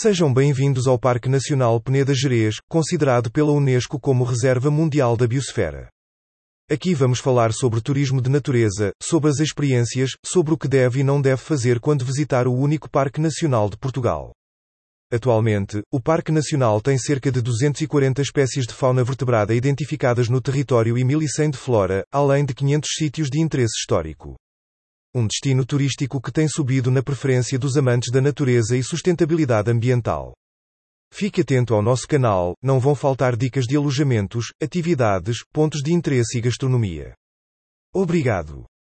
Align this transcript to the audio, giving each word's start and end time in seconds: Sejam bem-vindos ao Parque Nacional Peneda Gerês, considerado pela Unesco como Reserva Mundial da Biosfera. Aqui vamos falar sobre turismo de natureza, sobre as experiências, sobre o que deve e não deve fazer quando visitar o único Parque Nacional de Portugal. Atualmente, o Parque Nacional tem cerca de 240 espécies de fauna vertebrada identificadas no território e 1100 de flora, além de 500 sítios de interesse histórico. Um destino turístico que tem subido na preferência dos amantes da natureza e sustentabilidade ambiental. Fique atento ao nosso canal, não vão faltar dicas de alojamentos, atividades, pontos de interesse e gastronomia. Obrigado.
Sejam 0.00 0.32
bem-vindos 0.32 0.86
ao 0.86 0.96
Parque 0.96 1.28
Nacional 1.28 1.80
Peneda 1.80 2.14
Gerês, 2.14 2.58
considerado 2.68 3.32
pela 3.32 3.50
Unesco 3.50 3.98
como 3.98 4.22
Reserva 4.22 4.70
Mundial 4.70 5.16
da 5.16 5.26
Biosfera. 5.26 5.88
Aqui 6.70 6.94
vamos 6.94 7.18
falar 7.18 7.52
sobre 7.52 7.80
turismo 7.80 8.22
de 8.22 8.30
natureza, 8.30 8.92
sobre 9.02 9.28
as 9.28 9.40
experiências, 9.40 10.10
sobre 10.24 10.54
o 10.54 10.56
que 10.56 10.68
deve 10.68 11.00
e 11.00 11.02
não 11.02 11.20
deve 11.20 11.42
fazer 11.42 11.80
quando 11.80 12.04
visitar 12.04 12.46
o 12.46 12.54
único 12.54 12.88
Parque 12.88 13.20
Nacional 13.20 13.68
de 13.68 13.76
Portugal. 13.76 14.30
Atualmente, 15.12 15.82
o 15.92 16.00
Parque 16.00 16.30
Nacional 16.30 16.80
tem 16.80 16.96
cerca 16.96 17.32
de 17.32 17.42
240 17.42 18.22
espécies 18.22 18.68
de 18.68 18.74
fauna 18.74 19.02
vertebrada 19.02 19.52
identificadas 19.52 20.28
no 20.28 20.40
território 20.40 20.96
e 20.96 21.02
1100 21.02 21.50
de 21.50 21.58
flora, 21.58 22.04
além 22.12 22.44
de 22.44 22.54
500 22.54 22.88
sítios 22.96 23.28
de 23.28 23.40
interesse 23.40 23.76
histórico. 23.76 24.36
Um 25.14 25.26
destino 25.26 25.64
turístico 25.64 26.20
que 26.20 26.30
tem 26.30 26.46
subido 26.46 26.90
na 26.90 27.02
preferência 27.02 27.58
dos 27.58 27.76
amantes 27.76 28.12
da 28.12 28.20
natureza 28.20 28.76
e 28.76 28.82
sustentabilidade 28.82 29.70
ambiental. 29.70 30.34
Fique 31.10 31.40
atento 31.40 31.74
ao 31.74 31.82
nosso 31.82 32.06
canal, 32.06 32.54
não 32.62 32.78
vão 32.78 32.94
faltar 32.94 33.34
dicas 33.34 33.64
de 33.64 33.76
alojamentos, 33.76 34.52
atividades, 34.62 35.38
pontos 35.50 35.80
de 35.80 35.94
interesse 35.94 36.36
e 36.36 36.40
gastronomia. 36.42 37.14
Obrigado. 37.94 38.66